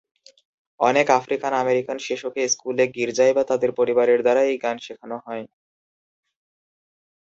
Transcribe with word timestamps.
অনেক 0.79 1.07
আফ্রিকান-আমেরিকান 1.11 1.97
শিশুকে 1.99 2.41
স্কুলে, 2.47 2.85
গির্জায় 2.95 3.33
বা 3.33 3.43
তাদের 3.43 3.71
পরিবারের 3.79 4.19
দ্বারা 4.21 4.41
এই 4.43 4.57
গান 4.57 4.77
শেখানো 4.79 5.17
হয়। 5.25 5.43